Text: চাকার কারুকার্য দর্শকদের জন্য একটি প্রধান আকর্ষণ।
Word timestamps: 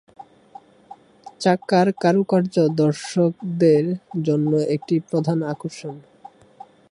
চাকার 1.39 1.87
কারুকার্য 2.01 2.55
দর্শকদের 2.81 3.85
জন্য 4.23 4.51
একটি 4.75 4.95
প্রধান 5.09 5.39
আকর্ষণ। 5.43 5.95